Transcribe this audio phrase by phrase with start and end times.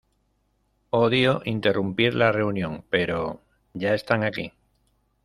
[0.89, 3.43] Odio interrumpir la reunión, pero...¡
[3.75, 4.51] ya están aquí!